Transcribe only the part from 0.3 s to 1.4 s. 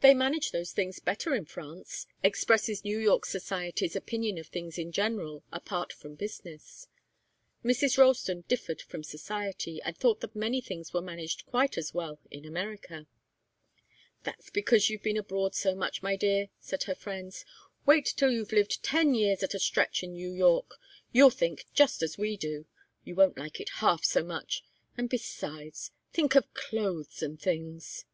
those things better